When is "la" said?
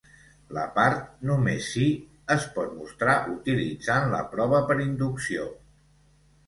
0.57-0.61, 4.17-4.27